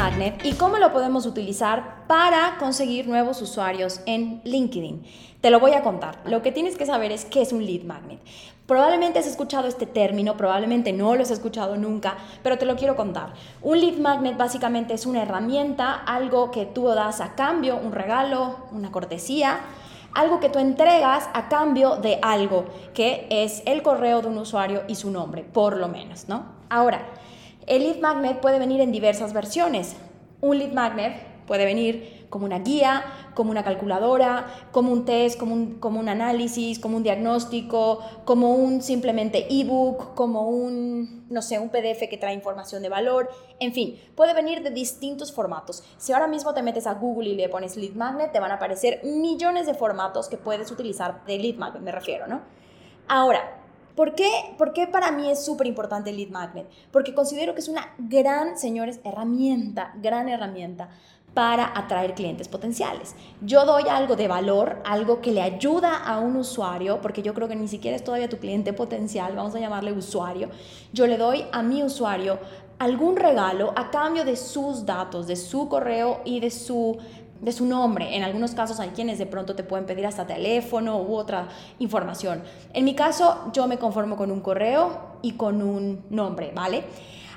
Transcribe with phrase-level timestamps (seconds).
[0.00, 5.04] Magnet y cómo lo podemos utilizar para conseguir nuevos usuarios en LinkedIn?
[5.42, 6.20] Te lo voy a contar.
[6.24, 8.18] Lo que tienes que saber es qué es un lead magnet.
[8.64, 12.96] Probablemente has escuchado este término, probablemente no lo has escuchado nunca, pero te lo quiero
[12.96, 13.34] contar.
[13.60, 18.56] Un lead magnet básicamente es una herramienta, algo que tú das a cambio, un regalo,
[18.72, 19.60] una cortesía,
[20.14, 24.82] algo que tú entregas a cambio de algo, que es el correo de un usuario
[24.88, 26.58] y su nombre, por lo menos, ¿no?
[26.70, 27.06] Ahora,
[27.70, 29.94] el lead magnet puede venir en diversas versiones.
[30.40, 35.54] Un lead magnet puede venir como una guía, como una calculadora, como un test, como
[35.54, 41.60] un, como un análisis, como un diagnóstico, como un simplemente ebook, como un, no sé,
[41.60, 45.84] un PDF que trae información de valor, en fin, puede venir de distintos formatos.
[45.96, 48.54] Si ahora mismo te metes a Google y le pones lead magnet, te van a
[48.54, 52.40] aparecer millones de formatos que puedes utilizar de lead magnet, me refiero, ¿no?
[53.06, 53.59] Ahora,
[53.94, 56.68] ¿Por qué, ¿Por qué, para mí es súper importante el lead magnet?
[56.90, 60.88] Porque considero que es una gran, señores, herramienta, gran herramienta
[61.34, 63.14] para atraer clientes potenciales.
[63.40, 67.48] Yo doy algo de valor, algo que le ayuda a un usuario, porque yo creo
[67.48, 70.50] que ni siquiera es todavía tu cliente potencial, vamos a llamarle usuario.
[70.92, 72.38] Yo le doy a mi usuario
[72.78, 76.98] algún regalo a cambio de sus datos, de su correo y de su
[77.40, 78.16] de su nombre.
[78.16, 82.42] En algunos casos hay quienes de pronto te pueden pedir hasta teléfono u otra información.
[82.72, 86.84] En mi caso, yo me conformo con un correo y con un nombre, ¿vale?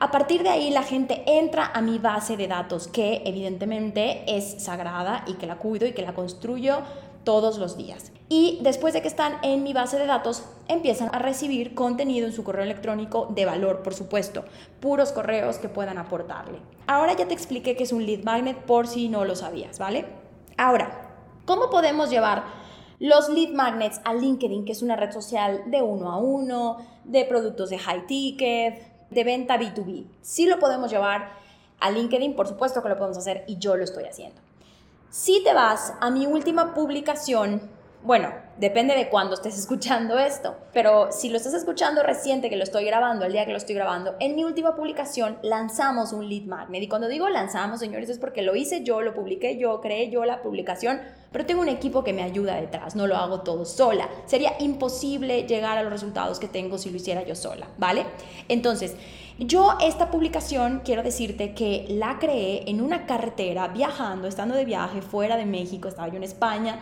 [0.00, 4.62] A partir de ahí la gente entra a mi base de datos que evidentemente es
[4.62, 6.82] sagrada y que la cuido y que la construyo
[7.28, 8.10] todos los días.
[8.30, 12.32] Y después de que están en mi base de datos, empiezan a recibir contenido en
[12.32, 14.46] su correo electrónico de valor, por supuesto,
[14.80, 16.58] puros correos que puedan aportarle.
[16.86, 20.06] Ahora ya te expliqué que es un lead magnet por si no lo sabías, ¿vale?
[20.56, 21.02] Ahora,
[21.44, 22.44] ¿cómo podemos llevar
[22.98, 27.26] los lead magnets a LinkedIn, que es una red social de uno a uno, de
[27.26, 30.06] productos de high ticket, de venta B2B.
[30.22, 31.32] Sí lo podemos llevar
[31.78, 34.47] a LinkedIn, por supuesto que lo podemos hacer y yo lo estoy haciendo.
[35.10, 37.62] Si te vas a mi última publicación,
[38.02, 42.62] bueno, depende de cuándo estés escuchando esto, pero si lo estás escuchando reciente, que lo
[42.62, 46.44] estoy grabando, el día que lo estoy grabando, en mi última publicación lanzamos un lead
[46.44, 46.82] magnet.
[46.82, 50.24] Y cuando digo lanzamos, señores, es porque lo hice yo, lo publiqué yo, creé yo
[50.24, 51.00] la publicación,
[51.32, 54.08] pero tengo un equipo que me ayuda detrás, no lo hago todo sola.
[54.26, 58.06] Sería imposible llegar a los resultados que tengo si lo hiciera yo sola, ¿vale?
[58.48, 58.96] Entonces,
[59.38, 65.02] yo esta publicación quiero decirte que la creé en una carretera, viajando, estando de viaje
[65.02, 66.78] fuera de México, estaba yo en España,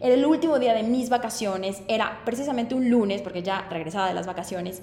[0.00, 4.14] era el último día de mis vacaciones, era precisamente un lunes, porque ya regresaba de
[4.14, 4.82] las vacaciones,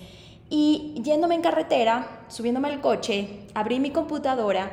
[0.49, 4.71] y yéndome en carretera, subiéndome al coche, abrí mi computadora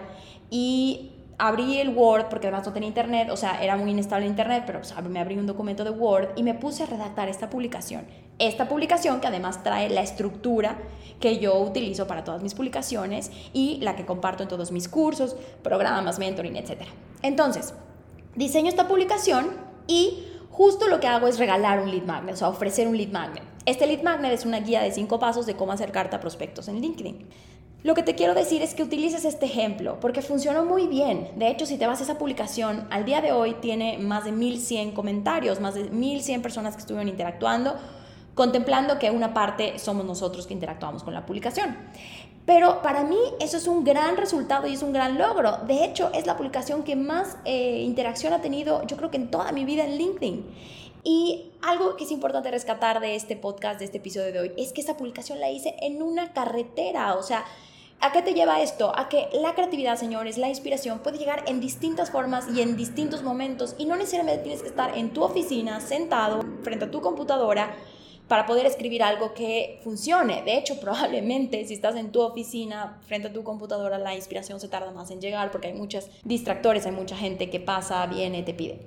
[0.50, 4.64] y abrí el Word, porque además no tenía internet, o sea, era muy inestable internet,
[4.66, 8.04] pero me abrí un documento de Word y me puse a redactar esta publicación.
[8.38, 10.76] Esta publicación que además trae la estructura
[11.18, 15.36] que yo utilizo para todas mis publicaciones y la que comparto en todos mis cursos,
[15.62, 16.82] programas, mentoring, etc.
[17.22, 17.74] Entonces,
[18.34, 19.50] diseño esta publicación
[19.86, 23.10] y justo lo que hago es regalar un lead magnet, o sea, ofrecer un lead
[23.10, 23.42] magnet.
[23.66, 26.80] Este lead magnet es una guía de cinco pasos de cómo acercarte a prospectos en
[26.80, 27.28] LinkedIn.
[27.82, 31.28] Lo que te quiero decir es que utilices este ejemplo porque funcionó muy bien.
[31.36, 34.32] De hecho, si te vas a esa publicación, al día de hoy tiene más de
[34.32, 37.76] 1100 comentarios, más de 1100 personas que estuvieron interactuando,
[38.34, 41.76] contemplando que una parte somos nosotros que interactuamos con la publicación.
[42.46, 45.58] Pero para mí eso es un gran resultado y es un gran logro.
[45.66, 49.30] De hecho, es la publicación que más eh, interacción ha tenido, yo creo que en
[49.30, 50.46] toda mi vida en LinkedIn.
[51.02, 54.72] Y algo que es importante rescatar de este podcast, de este episodio de hoy, es
[54.72, 57.14] que esa publicación la hice en una carretera.
[57.14, 57.44] O sea,
[58.02, 58.94] ¿A qué te lleva esto?
[58.96, 63.22] A que la creatividad, señores, la inspiración puede llegar en distintas formas y en distintos
[63.22, 67.76] momentos y no necesariamente tienes que estar en tu oficina sentado frente a tu computadora
[68.30, 70.42] para poder escribir algo que funcione.
[70.44, 74.68] De hecho, probablemente si estás en tu oficina frente a tu computadora, la inspiración se
[74.68, 78.54] tarda más en llegar porque hay muchos distractores, hay mucha gente que pasa, viene, te
[78.54, 78.78] pide.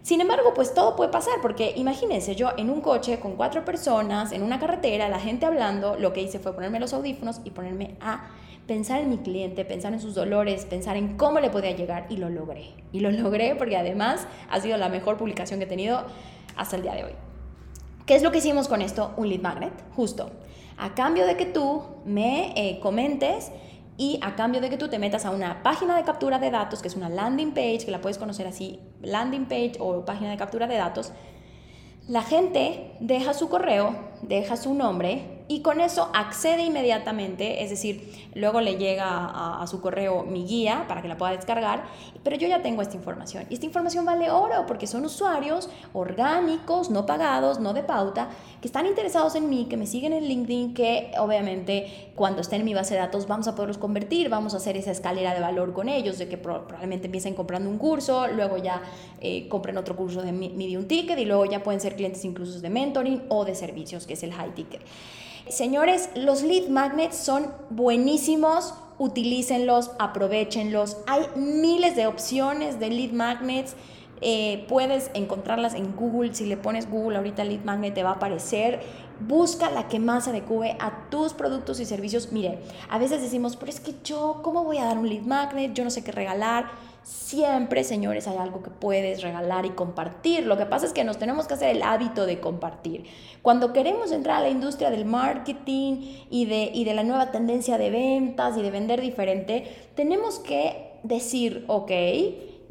[0.00, 4.32] Sin embargo, pues todo puede pasar, porque imagínense, yo en un coche con cuatro personas,
[4.32, 7.96] en una carretera, la gente hablando, lo que hice fue ponerme los audífonos y ponerme
[8.00, 8.30] a
[8.66, 12.16] pensar en mi cliente, pensar en sus dolores, pensar en cómo le podía llegar y
[12.16, 12.70] lo logré.
[12.92, 16.06] Y lo logré porque además ha sido la mejor publicación que he tenido
[16.56, 17.27] hasta el día de hoy.
[18.08, 19.12] ¿Qué es lo que hicimos con esto?
[19.18, 20.30] Un lead magnet, justo.
[20.78, 23.52] A cambio de que tú me eh, comentes
[23.98, 26.80] y a cambio de que tú te metas a una página de captura de datos,
[26.80, 30.38] que es una landing page, que la puedes conocer así, landing page o página de
[30.38, 31.12] captura de datos,
[32.08, 38.30] La gente deja su correo, deja su nombre, y con eso accede inmediatamente, es decir,
[38.34, 41.84] luego le llega a, su correo mi guía para que la pueda descargar,
[42.22, 46.90] pero yo ya tengo esta información y esta información vale oro porque son usuarios orgánicos,
[46.90, 48.28] no pagados, no de pauta,
[48.60, 52.66] que están interesados en mí, que me siguen en LinkedIn, que obviamente cuando estén en
[52.66, 55.72] mi base de datos vamos a poderlos convertir, vamos a hacer esa escalera de valor
[55.72, 58.82] con ellos, de que probablemente empiecen comprando un curso, luego ya
[59.22, 62.68] eh, compren otro curso de Medium Ticket y luego ya pueden ser clientes incluso de
[62.68, 64.82] mentoring o de servicios, que es el High Ticket.
[65.50, 70.98] Señores, los lead magnets son buenísimos, utilícenlos, aprovechenlos.
[71.06, 73.74] Hay miles de opciones de lead magnets.
[74.20, 76.34] Eh, puedes encontrarlas en Google.
[76.34, 78.80] Si le pones Google ahorita lead magnet te va a aparecer.
[79.20, 82.30] Busca la que más se adecue a tus productos y servicios.
[82.32, 82.60] Mire,
[82.90, 85.72] a veces decimos, pero es que yo, ¿cómo voy a dar un lead magnet?
[85.72, 86.66] Yo no sé qué regalar
[87.08, 90.44] Siempre, señores, hay algo que puedes regalar y compartir.
[90.44, 93.04] Lo que pasa es que nos tenemos que hacer el hábito de compartir.
[93.40, 97.78] Cuando queremos entrar a la industria del marketing y de, y de la nueva tendencia
[97.78, 101.90] de ventas y de vender diferente, tenemos que decir, ok,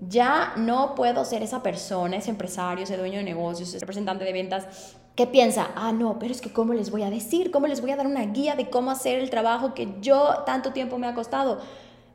[0.08, 4.34] ya no puedo ser esa persona, ese empresario, ese dueño de negocios, ese representante de
[4.34, 7.50] ventas que piensa, ah, no, pero es que ¿cómo les voy a decir?
[7.50, 10.74] ¿Cómo les voy a dar una guía de cómo hacer el trabajo que yo tanto
[10.74, 11.60] tiempo me ha costado?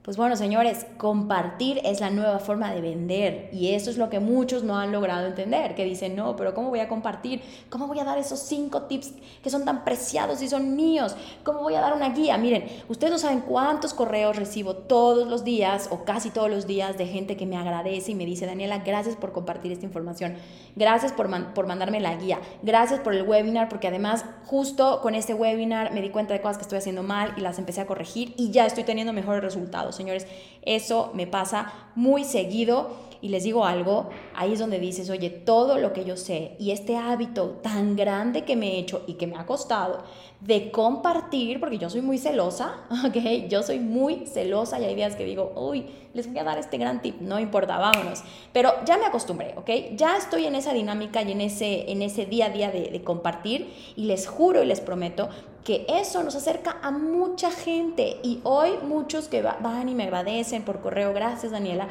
[0.02, 4.19] Pues bueno, señores, compartir es la nueva forma de vender y eso es lo que
[4.19, 7.40] muchos no han logrado entender, que dicen, no, pero ¿cómo voy a compartir?
[7.70, 9.12] ¿Cómo voy a dar esos cinco tips
[9.44, 11.14] que son tan preciados y son míos?
[11.44, 12.37] ¿Cómo voy a dar una guía?
[12.37, 16.99] Miren, ustedes no saben cuántos correos recibo todos los días o casi todos los días
[16.99, 20.34] de gente que me agradece y me dice, Daniela, gracias por compartir esta información,
[20.75, 25.32] gracias por, por mandarme la guía, gracias por el webinar, porque además justo con este
[25.32, 28.34] webinar me di cuenta de cosas que estoy haciendo mal y las empecé a corregir
[28.37, 30.26] y ya estoy teniendo mejores resultados señores.
[30.62, 35.78] Eso me pasa muy seguido y les digo algo, ahí es donde dices, oye, todo
[35.78, 39.28] lo que yo sé y este hábito tan grande que me he hecho y que
[39.28, 40.02] me ha costado
[40.44, 42.74] de compartir, porque yo soy muy celosa,
[43.06, 43.48] ¿ok?
[43.48, 46.78] Yo soy muy celosa y hay días que digo, uy, les voy a dar este
[46.78, 48.24] gran tip, no importa, vámonos.
[48.52, 49.94] Pero ya me acostumbré, ¿ok?
[49.94, 53.04] Ya estoy en esa dinámica y en ese, en ese día a día de, de
[53.04, 55.28] compartir y les juro y les prometo
[55.64, 60.64] que eso nos acerca a mucha gente y hoy muchos que van y me agradecen
[60.64, 61.86] por correo, gracias Daniela,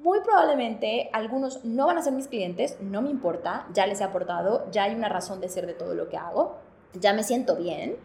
[0.00, 4.04] muy probablemente algunos no van a ser mis clientes, no me importa, ya les he
[4.04, 7.56] aportado, ya hay una razón de ser de todo lo que hago, ya me siento
[7.56, 7.96] bien,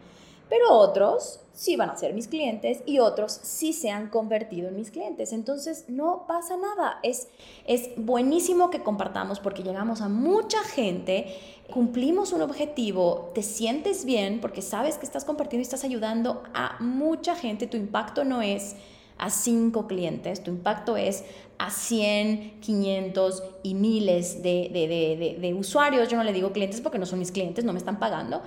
[0.48, 4.76] pero otros sí van a ser mis clientes y otros sí se han convertido en
[4.76, 5.32] mis clientes.
[5.32, 7.00] Entonces no pasa nada.
[7.02, 7.28] Es,
[7.66, 11.34] es buenísimo que compartamos porque llegamos a mucha gente,
[11.72, 16.76] cumplimos un objetivo, te sientes bien porque sabes que estás compartiendo y estás ayudando a
[16.80, 17.66] mucha gente.
[17.66, 18.76] Tu impacto no es
[19.18, 21.24] a cinco clientes, tu impacto es
[21.58, 26.08] a 100, 500 y miles de, de, de usuarios.
[26.08, 28.42] Yo no le digo clientes porque no son mis clientes, no me están pagando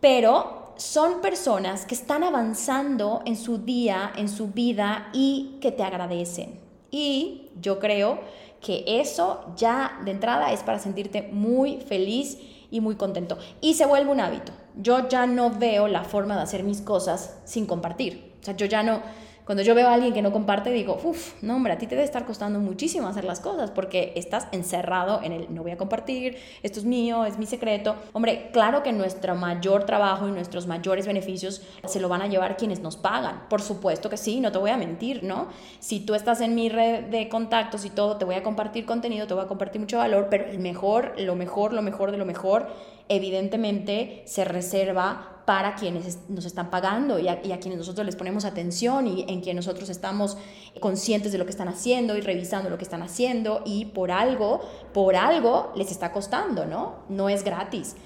[0.00, 5.82] pero son personas que están avanzando en su día, en su vida y que te
[5.82, 6.58] agradecen.
[6.90, 8.20] Y yo creo
[8.60, 12.38] que eso ya de entrada es para sentirte muy feliz
[12.70, 13.38] y muy contento.
[13.60, 14.52] Y se vuelve un hábito.
[14.76, 18.32] Yo ya no veo la forma de hacer mis cosas sin compartir.
[18.40, 19.02] O sea, yo ya no,
[19.44, 21.94] cuando yo veo a alguien que no comparte, digo, uff, no, hombre, a ti te
[21.94, 25.76] debe estar costando muchísimo hacer las cosas porque estás encerrado en el no voy a
[25.76, 27.96] compartir, esto es mío, es mi secreto.
[28.12, 32.56] Hombre, claro que nuestro mayor trabajo y nuestros mayores beneficios se lo van a llevar
[32.56, 33.42] quienes nos pagan.
[33.48, 35.48] Por supuesto que sí, no te voy a mentir, ¿no?
[35.78, 39.26] Si tú estás en mi red de contactos y todo, te voy a compartir contenido,
[39.26, 42.26] te voy a compartir mucho valor, pero el mejor, lo mejor, lo mejor de lo
[42.26, 42.68] mejor,
[43.08, 49.08] evidentemente se reserva para quienes nos están pagando y a, quienes nosotros les ponemos atención
[49.08, 50.36] y en quienes nosotros estamos
[50.78, 54.60] conscientes de lo que están haciendo y revisando lo que están haciendo y por algo,
[54.94, 57.00] por algo les está costando, ¿no?
[57.08, 57.96] No es gratis.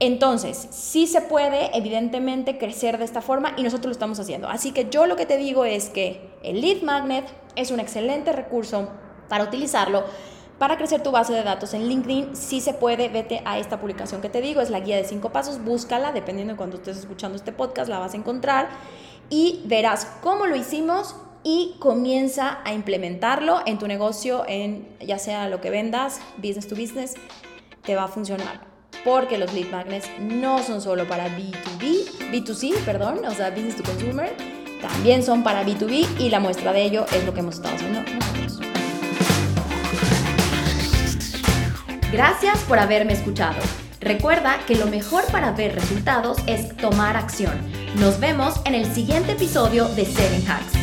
[0.00, 4.48] Entonces, sí se puede, evidentemente, crecer de esta forma y nosotros lo estamos haciendo.
[4.48, 8.32] Así que yo lo que te digo es que el lead magnet es un excelente
[8.32, 8.88] recurso
[9.28, 10.02] para utilizarlo
[10.60, 14.20] para crecer tu base de datos en LinkedIn, si se puede, vete a esta publicación
[14.20, 17.36] que te digo, es la guía de cinco pasos, búscala, dependiendo de cuando estés escuchando
[17.36, 18.68] este podcast, la vas a encontrar
[19.30, 25.48] y verás cómo lo hicimos y comienza a implementarlo en tu negocio, en ya sea
[25.48, 27.14] lo que vendas, business to business,
[27.82, 28.60] te va a funcionar.
[29.02, 33.82] Porque los lead magnets no son solo para B2B, B2C, perdón, o sea, business to
[33.82, 34.36] consumer,
[34.82, 38.02] también son para B2B y la muestra de ello es lo que hemos estado haciendo
[38.02, 38.69] nosotros.
[42.12, 43.60] Gracias por haberme escuchado.
[44.00, 47.52] Recuerda que lo mejor para ver resultados es tomar acción.
[47.96, 50.79] Nos vemos en el siguiente episodio de Seven Hacks.